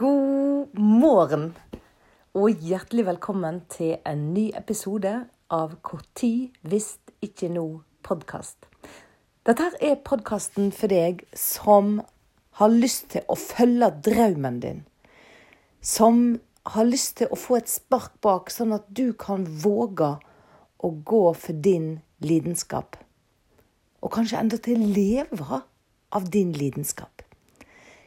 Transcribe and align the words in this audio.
God 0.00 0.78
morgen 0.80 1.50
og 2.32 2.62
hjertelig 2.64 3.02
velkommen 3.04 3.58
til 3.68 3.98
en 4.08 4.22
ny 4.32 4.46
episode 4.56 5.10
av 5.52 5.74
Når, 5.84 6.46
hvis 6.64 6.86
ikke 7.20 7.50
nå 7.52 7.64
podkast. 8.06 8.64
Dette 9.44 9.66
er 9.84 10.00
podkasten 10.00 10.72
for 10.72 10.88
deg 10.88 11.20
som 11.36 11.98
har 12.62 12.72
lyst 12.72 13.10
til 13.12 13.28
å 13.28 13.36
følge 13.36 13.90
drømmen 14.08 14.58
din. 14.64 14.80
Som 15.84 16.40
har 16.72 16.88
lyst 16.88 17.18
til 17.20 17.28
å 17.28 17.36
få 17.36 17.60
et 17.60 17.68
spark 17.68 18.16
bak, 18.24 18.48
sånn 18.48 18.72
at 18.78 18.88
du 18.88 19.10
kan 19.12 19.44
våge 19.44 20.14
å 20.80 20.94
gå 21.12 21.24
for 21.44 21.60
din 21.68 21.98
lidenskap. 22.24 22.96
Og 24.00 24.16
kanskje 24.16 24.40
endatil 24.40 24.80
leve 24.96 25.60
av 26.08 26.32
din 26.32 26.56
lidenskap. 26.56 27.19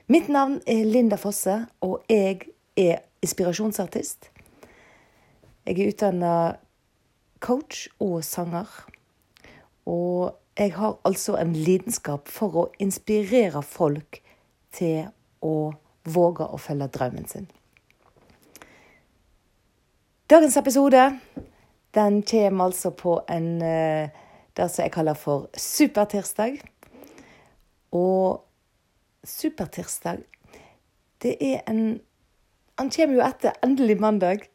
Mitt 0.08 0.28
navn 0.28 0.60
er 0.68 0.84
Linda 0.84 1.16
Fosse, 1.16 1.66
og 1.82 2.04
jeg 2.10 2.42
er 2.76 2.98
inspirasjonsartist. 3.23 4.27
Jeg 5.66 5.80
er 5.80 5.94
utdanna 5.94 6.34
coach 7.40 7.88
og 8.04 8.24
sanger. 8.24 8.68
Og 9.86 10.36
jeg 10.60 10.74
har 10.76 10.98
altså 11.08 11.38
en 11.40 11.54
lidenskap 11.55 12.27
for 12.27 12.60
å 12.60 12.66
inspirere 12.84 13.63
folk 13.63 14.20
til 14.76 15.08
å 15.40 15.72
våge 16.04 16.52
å 16.52 16.60
følge 16.60 16.91
drømmen 16.91 17.27
sin. 17.32 17.48
Dagens 20.30 20.58
episode 20.60 21.08
den 21.96 22.24
kommer 22.27 22.66
altså 22.66 22.91
på 22.91 23.22
en 23.30 23.62
eh, 23.62 24.10
det 24.58 24.68
som 24.70 24.84
jeg 24.84 24.94
kaller 24.94 25.16
for 25.18 25.48
supertirsdag. 25.55 26.60
Og 27.96 28.44
supertirsdag, 29.23 30.23
det 31.23 31.38
er 31.40 31.62
en 31.70 32.02
Han 32.82 32.90
kommer 32.90 33.13
jo 33.13 33.22
etter 33.22 33.54
endelig 33.62 33.99
mandag. 34.02 34.48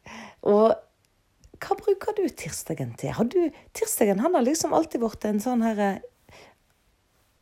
Og 0.43 0.73
hva 1.63 1.75
bruker 1.79 2.17
du 2.17 2.25
tirsdagen 2.27 2.91
til? 2.99 3.13
Har 3.15 3.29
du, 3.31 3.37
tirsdagen 3.71 4.19
han 4.19 4.35
har 4.35 4.43
liksom 4.43 4.73
alltid 4.75 4.99
vært 4.99 5.23
en 5.29 5.39
sånn 5.39 5.63
her 5.63 5.79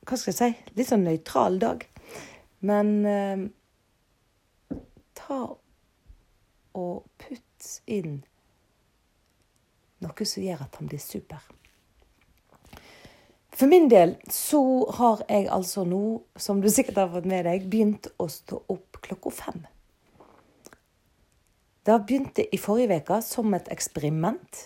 Hva 0.06 0.20
skal 0.22 0.34
jeg 0.34 0.38
si? 0.38 0.74
Litt 0.78 0.92
sånn 0.92 1.06
nøytral 1.08 1.58
dag. 1.62 1.82
Men 2.62 2.94
eh, 3.10 3.42
ta 5.18 5.42
og 6.78 7.10
putt 7.18 7.70
inn 7.90 8.22
noe 10.06 10.30
som 10.30 10.46
gjør 10.46 10.62
at 10.68 10.78
han 10.78 10.90
blir 10.90 11.02
super. 11.02 11.42
For 13.58 13.68
min 13.68 13.88
del 13.90 14.14
så 14.30 14.60
har 15.00 15.24
jeg 15.26 15.48
altså 15.50 15.82
nå, 15.88 16.02
som 16.38 16.60
du 16.62 16.70
sikkert 16.70 17.00
har 17.02 17.10
fått 17.10 17.26
med 17.26 17.48
deg, 17.48 17.66
begynt 17.72 18.06
å 18.22 18.28
stå 18.30 18.60
opp 18.70 19.00
klokka 19.02 19.34
fem. 19.34 19.64
Det 21.88 21.96
begynte 22.06 22.46
i 22.54 22.60
forrige 22.62 23.00
uke 23.02 23.18
som 23.26 23.56
et 23.58 23.72
eksperiment. 23.74 24.62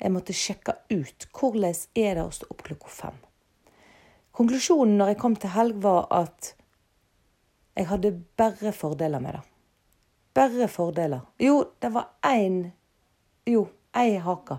Jeg 0.00 0.14
måtte 0.14 0.34
sjekke 0.34 0.74
ut 0.90 1.28
hvordan 1.36 1.84
er 1.94 2.18
det 2.18 2.26
å 2.26 2.34
stå 2.34 2.50
opp 2.50 2.66
klokka 2.66 2.90
fem. 2.96 3.22
Konklusjonen 4.34 4.98
når 4.98 5.14
jeg 5.14 5.22
kom 5.22 5.38
til 5.38 5.54
helg, 5.54 5.78
var 5.84 6.10
at 6.10 6.54
jeg 7.78 7.92
hadde 7.92 8.16
bare 8.40 8.72
fordeler 8.74 9.22
med 9.22 9.38
det. 9.38 9.48
Bare 10.34 10.66
fordeler. 10.72 11.28
Jo, 11.38 11.60
det 11.78 11.94
var 11.94 12.10
én 12.26 12.64
Jo, 13.46 13.68
ei 13.94 14.18
hake. 14.18 14.58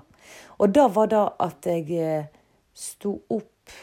Og 0.59 0.71
da 0.71 0.88
var 0.88 1.11
det 1.11 1.25
at 1.43 1.67
jeg 1.67 2.30
sto 2.73 3.16
opp 3.33 3.73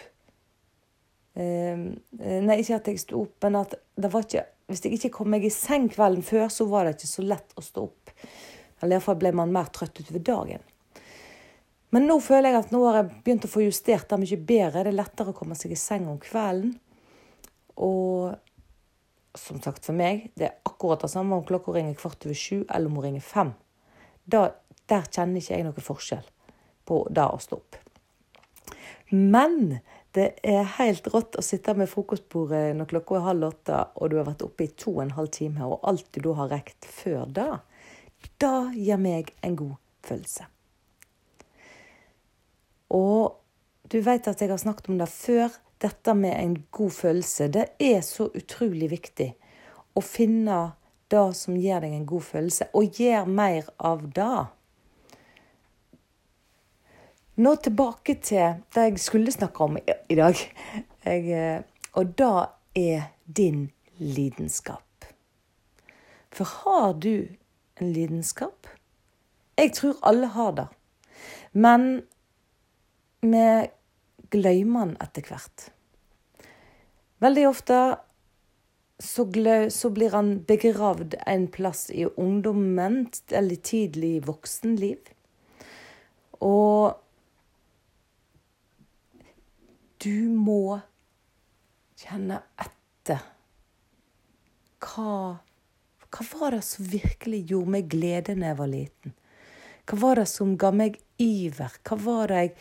eh, 1.37 1.77
Nei, 1.79 2.57
ikke 2.61 2.79
at 2.79 2.89
jeg 2.91 3.03
sto 3.03 3.23
opp, 3.25 3.37
men 3.45 3.61
at 3.61 3.77
det 3.99 4.11
var 4.13 4.25
ikke 4.27 4.47
Hvis 4.69 4.85
jeg 4.85 4.99
ikke 4.99 5.13
kom 5.19 5.31
meg 5.33 5.47
i 5.47 5.53
seng 5.53 5.89
kvelden 5.93 6.25
før, 6.25 6.49
så 6.53 6.67
var 6.69 6.85
det 6.85 6.97
ikke 6.97 7.11
så 7.11 7.25
lett 7.25 7.55
å 7.57 7.65
stå 7.65 7.85
opp. 7.87 8.11
Eller 8.83 8.99
iallfall 8.99 9.17
ble 9.21 9.33
man 9.37 9.55
mer 9.55 9.71
trøtt 9.73 10.03
utover 10.03 10.21
dagen. 10.21 10.67
Men 11.95 12.05
nå 12.05 12.19
føler 12.21 12.53
jeg 12.53 12.59
at 12.59 12.75
nå 12.75 12.83
har 12.85 12.99
jeg 12.99 13.23
begynt 13.25 13.47
å 13.49 13.51
få 13.51 13.63
justert 13.65 14.11
det 14.11 14.19
mye 14.21 14.39
bedre. 14.51 14.83
Det 14.85 14.93
er 14.93 14.99
lettere 14.99 15.33
å 15.33 15.39
komme 15.39 15.57
seg 15.57 15.73
i 15.73 15.81
seng 15.81 16.05
om 16.13 16.19
kvelden. 16.21 16.75
Og 17.81 18.37
som 19.39 19.61
sagt 19.65 19.87
for 19.87 19.97
meg, 19.97 20.29
det 20.37 20.51
er 20.51 20.57
akkurat 20.69 21.01
det 21.05 21.11
samme 21.13 21.39
om 21.39 21.47
klokka 21.49 21.73
ringer 21.77 21.97
kvart 21.99 22.27
over 22.27 22.37
sju 22.37 22.65
eller 22.67 22.91
om 22.91 22.99
hun 22.99 23.09
ringer 23.09 23.25
fem. 23.25 23.53
Da, 24.29 24.51
der 24.91 25.09
kjenner 25.09 25.41
ikke 25.41 25.55
jeg 25.55 25.67
noe 25.67 25.85
forskjell 25.85 26.27
på 26.89 27.05
det 27.15 27.25
å 27.25 27.41
stå 27.41 27.61
opp. 27.61 27.79
Men 29.11 29.79
det 30.17 30.35
er 30.45 30.67
helt 30.79 31.07
rått 31.13 31.39
å 31.39 31.45
sitte 31.45 31.75
med 31.79 31.89
frokostbordet 31.91 32.77
når 32.77 32.91
klokka 32.91 33.17
er 33.19 33.27
halv 33.29 33.49
åtte, 33.51 33.81
og 33.97 34.11
du 34.11 34.19
har 34.19 34.29
vært 34.29 34.45
oppe 34.45 34.67
i 34.67 34.73
to 34.77 34.97
og 34.97 35.03
en 35.07 35.17
halv 35.17 35.33
time, 35.37 35.65
og 35.65 35.85
alt 35.89 36.09
du 36.13 36.21
da 36.25 36.37
har 36.43 36.53
rekt 36.53 36.89
før 36.89 37.29
da, 37.33 37.49
da 38.43 38.69
gir 38.75 39.01
meg 39.01 39.33
en 39.47 39.57
god 39.57 39.77
følelse. 40.05 40.49
Og 42.93 43.37
du 43.89 44.01
vet 44.05 44.29
at 44.29 44.41
jeg 44.41 44.51
har 44.51 44.61
snakket 44.61 44.91
om 44.93 45.01
det 45.01 45.09
før. 45.13 45.53
Dette 45.79 46.11
med 46.19 46.35
en 46.35 46.57
god 46.75 46.91
følelse, 46.91 47.47
det 47.55 47.69
er 47.79 48.01
så 48.03 48.27
utrolig 48.35 48.89
viktig 48.91 49.29
å 49.95 50.03
finne 50.03 50.57
det 51.09 51.27
som 51.39 51.55
gir 51.55 51.79
deg 51.85 51.95
en 51.95 52.09
god 52.09 52.25
følelse, 52.27 52.67
og 52.75 52.99
gjør 52.99 53.29
mer 53.31 53.69
av 53.79 54.03
det. 54.17 54.41
Nå 57.39 57.53
tilbake 57.63 58.17
til 58.19 58.65
det 58.75 58.85
jeg 58.89 58.99
skulle 58.99 59.31
snakke 59.31 59.63
om 59.63 59.77
i 59.79 60.17
dag. 60.19 60.41
Jeg, 61.05 61.29
eh, 61.31 61.61
og 61.95 62.11
det 62.19 62.33
er 62.75 63.05
din 63.37 63.69
lidenskap. 63.99 65.07
For 66.35 66.45
har 66.65 66.99
du 66.99 67.29
en 67.79 67.93
lidenskap? 67.93 68.67
Jeg 69.59 69.73
tror 69.79 70.03
alle 70.03 70.27
har 70.35 70.53
det. 70.59 70.67
Men 71.53 72.03
vi 73.23 73.47
glemmer 74.35 74.91
den 74.91 74.99
etter 75.01 75.31
hvert. 75.31 75.71
Veldig 77.23 77.49
ofte 77.49 77.81
så, 78.99 79.31
så, 79.71 79.91
blir 79.95 80.11
han 80.11 80.41
begravd 80.43 81.21
en 81.27 81.47
plass 81.55 81.91
i 81.91 82.05
ungdommen 82.17 83.05
eller 83.31 83.57
tidlig 83.63 84.27
voksenliv. 84.27 84.99
Og 86.43 86.99
du 90.03 90.29
må 90.31 90.79
kjenne 91.99 92.41
etter. 92.61 93.23
Hva, 94.79 95.39
hva 96.07 96.27
var 96.33 96.55
det 96.55 96.65
som 96.67 96.87
virkelig 96.87 97.43
gjorde 97.51 97.75
meg 97.75 97.89
glede 97.91 98.37
da 98.39 98.53
jeg 98.53 98.59
var 98.61 98.71
liten? 98.71 99.15
Hva 99.89 99.99
var 100.03 100.21
det 100.21 100.27
som 100.31 100.53
ga 100.61 100.71
meg 100.75 100.99
iver? 101.23 101.79
Hva 101.83 101.99
var 102.05 102.31
det 102.31 102.43
jeg 102.43 102.53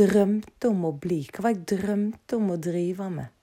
drømte 0.00 0.70
om 0.70 0.86
å 0.88 0.94
bli? 0.96 1.20
Hva 1.28 1.44
var 1.44 1.54
det 1.54 1.60
jeg 1.60 1.84
drømte 1.84 2.40
om 2.40 2.50
å 2.54 2.58
drive 2.70 3.10
med? 3.18 3.36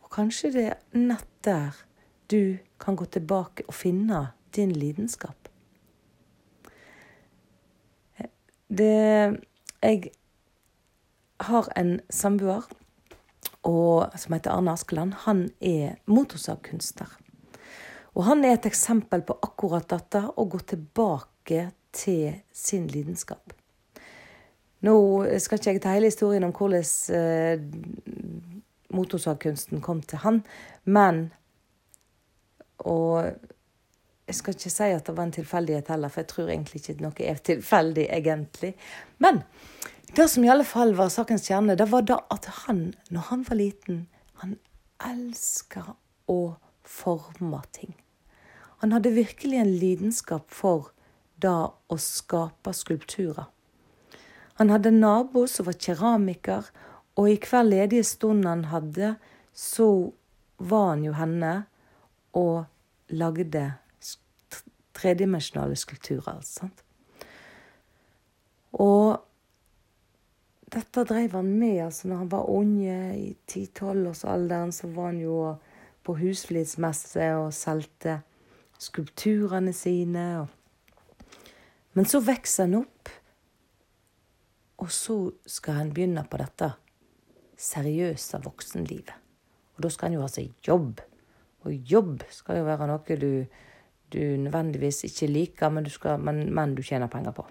Og 0.00 0.10
kanskje 0.16 0.50
det 0.56 0.66
er 0.72 0.80
nett 0.98 1.28
der 1.46 1.76
du 2.30 2.58
kan 2.80 2.96
gå 2.98 3.06
tilbake 3.10 3.66
og 3.68 3.76
finne 3.76 4.30
din 4.56 4.72
lidenskap. 4.74 5.36
Det 8.70 9.38
Jeg 9.80 10.12
har 11.40 11.68
en 11.76 11.98
samboer 12.12 12.68
som 14.16 14.32
heter 14.32 14.50
Arne 14.50 14.72
Askeland. 14.72 15.14
Han 15.26 15.50
er 15.60 15.98
motorsagkunstner. 16.08 17.08
Og 18.16 18.24
han 18.26 18.44
er 18.44 18.56
et 18.56 18.66
eksempel 18.66 19.22
på 19.22 19.36
akkurat 19.42 19.88
dette, 19.88 20.22
å 20.36 20.44
gå 20.50 20.58
tilbake 20.72 21.70
til 21.92 22.40
sin 22.52 22.86
lidenskap. 22.90 23.52
Nå 24.86 24.94
skal 25.42 25.60
ikke 25.60 25.74
jeg 25.74 25.82
ta 25.84 25.92
hele 25.92 26.08
historien 26.08 26.46
om 26.46 26.54
hvordan 26.56 26.86
eh, 27.14 27.60
motorsagkunsten 28.96 29.82
kom 29.84 30.00
til 30.02 30.24
han, 30.24 30.42
men 30.84 31.30
Og 32.80 33.26
jeg 34.26 34.34
skal 34.34 34.54
ikke 34.54 34.70
si 34.72 34.86
at 34.94 35.06
det 35.06 35.16
var 35.16 35.26
en 35.26 35.34
tilfeldighet 35.34 35.88
heller, 35.92 36.08
for 36.08 36.22
jeg 36.22 36.28
tror 36.30 36.48
egentlig 36.48 36.80
ikke 36.80 37.02
noe 37.02 37.26
er 37.26 37.40
tilfeldig, 37.44 38.06
egentlig. 38.08 38.70
Men 39.18 39.42
det 40.16 40.28
som 40.28 40.44
i 40.44 40.50
alle 40.50 40.64
fall 40.66 40.94
var 40.98 41.10
sakens 41.12 41.46
kjerne, 41.46 41.76
det 41.78 41.86
var 41.90 42.02
da 42.08 42.20
at 42.34 42.48
han, 42.64 42.90
når 43.10 43.28
han 43.30 43.44
var 43.48 43.58
liten, 43.60 44.00
han 44.42 44.56
elska 45.06 45.84
å 46.30 46.40
forme 46.82 47.60
ting. 47.76 47.94
Han 48.80 48.92
hadde 48.96 49.12
virkelig 49.14 49.60
en 49.60 49.72
lidenskap 49.78 50.50
for 50.50 50.90
da 51.40 51.70
å 51.88 51.98
skape 52.00 52.72
skulpturer. 52.76 53.48
Han 54.60 54.72
hadde 54.72 54.90
en 54.92 55.00
nabo 55.00 55.46
som 55.48 55.68
var 55.68 55.78
keramiker, 55.80 56.66
og 57.16 57.28
i 57.28 57.38
hver 57.40 57.64
ledige 57.66 58.04
stund 58.04 58.48
han 58.48 58.66
hadde, 58.72 59.14
så 59.52 60.12
var 60.60 60.94
han 60.94 61.04
jo 61.04 61.14
henne 61.16 61.54
og 62.36 62.66
lagde 63.12 63.64
tredimensjonale 64.96 65.76
skulpturer. 65.80 66.40
Sant? 66.44 66.84
Og 68.76 69.29
dette 70.70 71.04
drev 71.04 71.34
han 71.38 71.50
med. 71.58 71.84
altså 71.84 72.08
Når 72.08 72.16
han 72.16 72.30
var 72.32 72.50
unge, 72.50 72.98
i 73.18 73.36
10-12-årsalderen, 73.46 74.72
så 74.72 74.88
var 74.88 75.12
han 75.12 75.20
jo 75.20 75.36
på 76.06 76.16
husflidsmesse 76.16 77.26
og 77.36 77.52
solgte 77.54 78.20
skulpturene 78.80 79.72
sine. 79.76 80.46
Men 81.92 82.06
så 82.06 82.20
vokser 82.24 82.68
han 82.68 82.80
opp, 82.80 83.10
og 84.80 84.92
så 84.94 85.16
skal 85.46 85.82
han 85.82 85.92
begynne 85.92 86.24
på 86.24 86.40
dette 86.40 86.70
seriøse 87.60 88.40
voksenlivet. 88.44 89.16
Og 89.76 89.84
da 89.84 89.90
skal 89.92 90.08
han 90.08 90.16
jo 90.16 90.24
ha 90.24 90.30
seg 90.32 90.54
jobb. 90.64 91.02
Og 91.66 91.92
jobb 91.92 92.24
skal 92.32 92.60
jo 92.60 92.68
være 92.68 92.88
noe 92.88 93.16
du, 93.20 93.32
du 94.12 94.20
nødvendigvis 94.46 95.04
ikke 95.10 95.28
liker, 95.28 95.72
men 95.74 95.84
du, 95.84 95.90
skal, 95.92 96.20
men, 96.20 96.46
men 96.54 96.74
du 96.76 96.82
tjener 96.82 97.12
penger 97.12 97.36
på. 97.36 97.44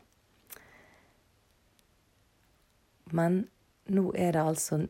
Men 3.16 3.44
nå 3.90 4.10
er 4.16 4.36
det 4.36 4.44
altså 4.44 4.84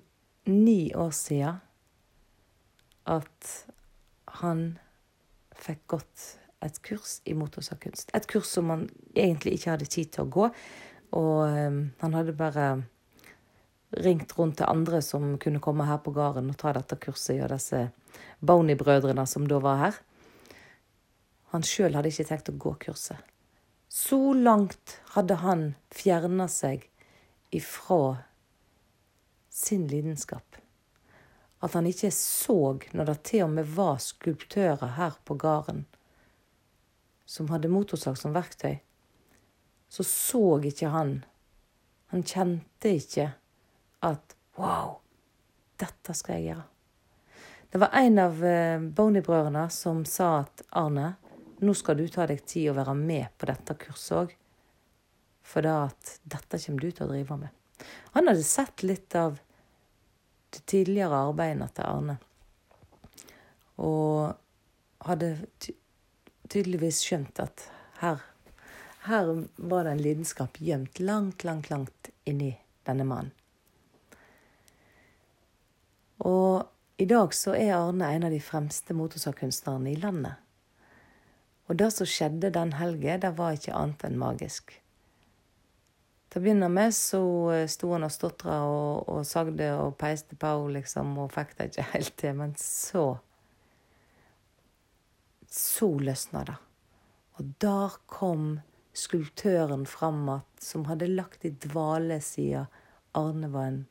ni 0.50 0.92
år 0.96 1.12
siden 1.16 1.60
at 3.10 3.50
han 4.42 4.64
fikk 5.60 5.82
gått 5.96 6.26
et 6.66 6.82
kurs 6.84 7.20
i 7.26 7.34
motorsagkunst. 7.38 8.12
Et 8.14 8.28
kurs 8.28 8.50
som 8.52 8.70
han 8.70 8.88
egentlig 9.16 9.58
ikke 9.58 9.74
hadde 9.74 9.90
tid 9.90 10.12
til 10.14 10.26
å 10.26 10.32
gå. 10.34 10.50
Og 11.18 11.38
um, 11.48 11.80
han 12.02 12.18
hadde 12.18 12.36
bare 12.38 12.68
ringt 14.04 14.36
rundt 14.38 14.60
til 14.60 14.70
andre 14.70 15.02
som 15.02 15.38
kunne 15.42 15.62
komme 15.64 15.88
her 15.88 16.02
på 16.04 16.14
gården 16.14 16.52
og 16.52 16.60
ta 16.60 16.74
dette 16.76 17.00
kurset, 17.02 17.40
og 17.42 17.50
disse 17.50 17.88
Boney-brødrene 18.46 19.26
som 19.28 19.48
da 19.50 19.58
var 19.64 19.82
her. 19.86 19.98
Han 21.56 21.66
sjøl 21.66 21.96
hadde 21.98 22.12
ikke 22.12 22.28
tenkt 22.30 22.52
å 22.52 22.60
gå 22.62 22.76
kurset. 22.86 23.18
Så 23.90 24.36
langt 24.38 25.00
hadde 25.16 25.40
han 25.42 25.64
fjerna 25.90 26.46
seg 26.52 26.86
ifra 27.50 28.18
sin 29.50 29.88
lidenskap. 29.88 30.56
At 31.60 31.74
han 31.74 31.88
ikke 31.90 32.12
så, 32.12 32.80
når 32.92 33.06
det 33.06 33.18
til 33.28 33.44
og 33.44 33.56
med 33.58 33.72
var 33.76 33.98
skulptører 34.04 34.96
her 34.96 35.18
på 35.26 35.36
gården 35.36 35.86
som 37.30 37.50
hadde 37.52 37.70
motorsag 37.70 38.18
som 38.18 38.34
verktøy, 38.34 38.80
så 39.90 40.04
så 40.04 40.44
ikke 40.66 40.94
han 40.94 41.20
Han 42.10 42.24
kjente 42.26 42.90
ikke 42.90 43.28
at 44.02 44.36
Wow, 44.58 44.96
dette 45.78 46.14
skal 46.18 46.40
jeg 46.40 46.48
gjøre. 46.50 46.64
Det 47.70 47.78
var 47.78 47.94
en 47.94 48.18
av 48.20 48.40
eh, 48.44 48.82
Boney-brødrene 48.82 49.68
som 49.70 50.02
sa 50.10 50.40
at 50.40 50.64
Arne, 50.74 51.12
nå 51.62 51.76
skal 51.78 52.00
du 52.00 52.08
ta 52.10 52.26
deg 52.26 52.42
tid 52.50 52.72
å 52.72 52.78
være 52.80 52.96
med 52.98 53.30
på 53.38 53.46
dette 53.46 53.76
kurset 53.78 54.18
òg. 54.18 54.34
For 55.50 55.66
da 55.66 55.88
at 55.88 56.20
dette 56.30 56.60
kommer 56.62 56.84
du 56.84 56.92
til 56.92 57.08
å 57.08 57.12
drive 57.12 57.38
med. 57.42 57.86
Han 58.14 58.30
hadde 58.30 58.46
sett 58.46 58.84
litt 58.86 59.16
av 59.18 59.40
det 60.54 60.66
tidligere 60.70 61.24
arbeidet 61.30 61.72
til 61.78 61.88
Arne. 61.90 62.18
Og 63.82 64.34
hadde 65.08 65.32
tydeligvis 66.50 67.02
skjønt 67.06 67.40
at 67.42 67.66
her, 68.02 68.22
her 69.08 69.30
var 69.56 69.86
det 69.86 69.96
en 69.96 70.04
lidenskap 70.04 70.58
gjemt 70.62 71.00
langt, 71.00 71.46
langt, 71.48 71.70
langt 71.72 72.12
inni 72.30 72.52
denne 72.88 73.08
mannen. 73.08 73.34
Og 76.20 76.66
i 77.00 77.08
dag 77.08 77.34
så 77.34 77.54
er 77.56 77.78
Arne 77.78 78.10
en 78.12 78.28
av 78.28 78.34
de 78.34 78.42
fremste 78.44 78.94
motorsagkunstnerne 78.98 79.94
i 79.94 80.00
landet. 80.02 80.36
Og 81.70 81.78
det 81.80 81.94
som 81.96 82.10
skjedde 82.10 82.52
den 82.52 82.74
helgen, 82.76 83.22
det 83.24 83.32
var 83.38 83.56
ikke 83.56 83.78
annet 83.78 84.04
enn 84.04 84.20
magisk. 84.20 84.74
Til 86.30 86.40
å 86.40 86.44
begynne 86.46 86.70
med 86.70 86.94
så 86.94 87.24
eh, 87.56 87.66
sto 87.72 87.90
han 87.96 88.06
og 88.06 88.14
stotra 88.14 88.60
og, 88.70 89.10
og 89.10 89.26
sagde 89.26 89.72
og 89.80 89.96
peiste 89.98 90.38
på, 90.38 90.54
liksom, 90.76 91.16
og 91.24 91.34
fikk 91.34 91.56
det 91.58 91.72
ikke 91.72 91.88
helt 91.96 92.16
til. 92.22 92.38
Men 92.38 92.56
så 92.62 93.06
Så 95.50 95.96
løsna 95.98 96.44
det. 96.46 96.58
Og 97.40 97.54
der 97.62 97.96
kom 98.06 98.60
skulptøren 98.94 99.86
fram 99.86 100.30
att, 100.30 100.46
som 100.60 100.86
hadde 100.86 101.08
lagt 101.08 101.46
i 101.46 101.50
dvale 101.50 102.22
siden 102.22 102.66
Arne 103.12 103.48
var 103.48 103.64
en 103.64 103.86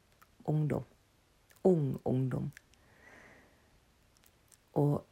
ungdom. 0.45 0.85
Ung 1.63 1.99
ungdom. 2.03 2.51
Og 4.73 5.05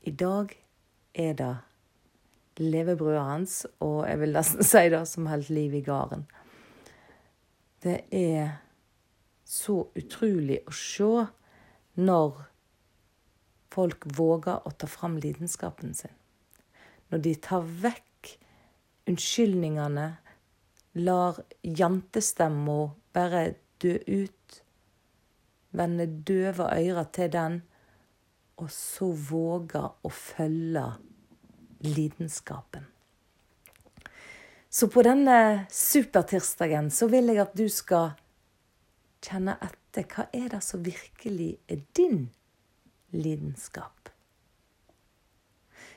i 0.00 0.10
dag 0.10 0.54
er 1.14 1.32
det 1.34 1.56
levebrødet 2.58 3.22
hans, 3.22 3.66
og 3.80 4.06
jeg 4.08 4.20
vil 4.20 4.34
nesten 4.36 4.64
si 4.70 4.84
det, 4.92 5.02
som 5.08 5.26
holdt 5.26 5.50
liv 5.50 5.74
i 5.74 5.82
gården. 5.82 6.26
Det 7.82 8.00
er 8.10 8.56
så 9.46 9.80
utrolig 9.96 10.58
å 10.66 10.74
se 10.74 11.10
når 11.98 12.40
folk 13.72 14.06
våger 14.18 14.66
å 14.66 14.72
ta 14.74 14.88
fram 14.90 15.18
lidenskapen 15.22 15.94
sin. 15.94 16.14
Når 17.08 17.22
de 17.24 17.34
tar 17.42 17.68
vekk 17.84 18.32
unnskyldningene, 19.08 20.08
lar 20.98 21.38
jantestemma 21.62 22.78
bare 23.14 23.44
dø 23.80 23.94
ut, 24.06 24.60
vende 25.70 26.08
døve 26.26 26.66
ører 26.74 27.10
til 27.14 27.32
den, 27.32 27.60
og 28.58 28.70
så 28.74 29.12
våger 29.30 29.86
å 30.02 30.10
følge 30.10 30.86
lidenskapen. 31.86 32.88
Så 34.78 34.86
på 34.88 35.02
denne 35.02 35.66
supertirsdagen 35.74 36.86
så 36.94 37.08
vil 37.10 37.32
jeg 37.32 37.40
at 37.42 37.54
du 37.58 37.64
skal 37.66 38.12
kjenne 39.26 39.56
etter 39.58 40.04
hva 40.12 40.28
er 40.30 40.52
det 40.52 40.60
som 40.62 40.84
virkelig 40.86 41.48
er 41.66 41.80
din 41.98 42.28
lidenskap? 43.10 44.12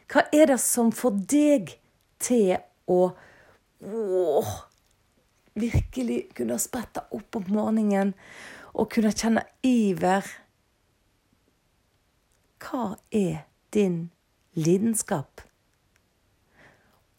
Hva 0.10 0.24
er 0.34 0.50
det 0.50 0.58
som 0.64 0.90
får 0.98 1.20
deg 1.30 1.76
til 2.26 2.56
å 2.90 2.98
åh, 3.86 4.56
virkelig 5.62 6.18
kunne 6.42 6.58
sprette 6.66 7.06
opp 7.14 7.38
om 7.38 7.54
morgenen 7.54 8.16
og 8.74 8.90
kunne 8.98 9.14
kjenne 9.14 9.46
iver? 9.62 10.26
Hva 12.66 12.96
er 13.14 13.46
din 13.78 14.02
lidenskap? 14.58 15.46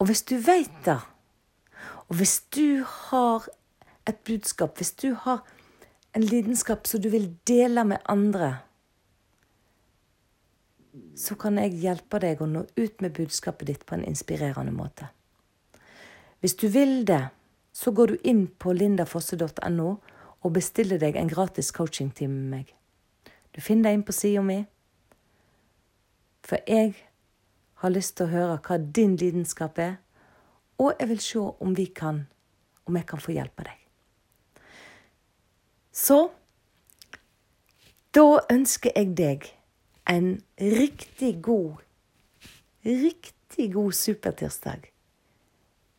Og 0.03 0.11
hvis 0.11 0.27
du 0.27 0.35
veit 0.43 0.83
det, 0.83 0.99
og 2.13 2.17
hvis 2.17 2.43
du 2.53 2.83
har 2.85 3.47
et 4.07 4.17
budskap, 4.25 4.77
hvis 4.77 4.91
du 4.91 5.15
har 5.17 5.39
en 6.13 6.21
lidenskap 6.21 6.85
som 6.85 7.01
du 7.01 7.07
vil 7.09 7.31
dele 7.47 7.81
med 7.89 7.97
andre, 8.05 8.59
så 11.17 11.33
kan 11.35 11.57
jeg 11.57 11.79
hjelpe 11.81 12.19
deg 12.21 12.43
å 12.43 12.45
nå 12.45 12.61
ut 12.77 13.01
med 13.01 13.15
budskapet 13.17 13.65
ditt 13.71 13.85
på 13.89 13.97
en 13.97 14.05
inspirerende 14.05 14.75
måte. 14.77 15.09
Hvis 16.37 16.53
du 16.61 16.67
vil 16.67 17.01
det, 17.09 17.31
så 17.73 17.89
går 17.91 18.13
du 18.13 18.29
inn 18.29 18.45
på 18.45 18.77
lindafosse.no 18.77 19.89
og 20.43 20.53
bestiller 20.53 21.01
deg 21.01 21.17
en 21.17 21.33
gratis 21.33 21.73
coachingtime 21.73 22.29
med 22.35 22.49
meg. 22.59 22.75
Du 23.57 23.61
finner 23.61 23.89
deg 23.89 23.97
inn 23.97 24.05
på 24.05 24.13
sida 24.13 24.45
mi, 24.45 24.61
for 26.45 26.61
jeg 26.69 26.93
har 27.81 27.97
lyst 27.97 28.19
til 28.19 28.29
å 28.29 28.35
høre 28.37 28.61
hva 28.61 28.77
din 28.77 29.17
lidenskap 29.17 29.81
er, 29.81 29.97
og 30.77 30.93
jeg 30.99 31.09
vil 31.09 31.21
se 31.21 31.39
om 31.39 31.75
vi 31.77 31.85
kan, 31.85 32.23
om 32.85 32.97
jeg 32.97 33.07
kan 33.09 33.21
få 33.21 33.35
hjelpe 33.35 33.65
deg. 33.67 33.79
Så 35.93 36.17
da 38.13 38.25
ønsker 38.51 38.93
jeg 38.95 39.13
deg 39.17 39.47
en 40.09 40.35
riktig 40.57 41.35
god, 41.45 41.83
riktig 42.85 43.69
god 43.73 43.93
supertirsdag 43.97 44.89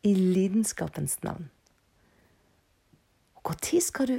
i 0.05 0.13
lidenskapens 0.13 1.17
navn. 1.23 1.49
Når 3.45 3.81
skal 3.81 4.09
du 4.09 4.17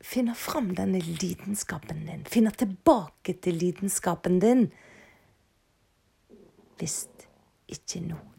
finne 0.00 0.34
fram 0.34 0.72
denne 0.74 1.00
lidenskapen 1.00 2.06
din? 2.06 2.24
Finne 2.26 2.50
tilbake 2.50 3.36
til 3.42 3.58
lidenskapen 3.60 4.40
din? 4.42 4.68
Hvis 6.78 7.04
ikke 7.68 8.02
nå. 8.08 8.29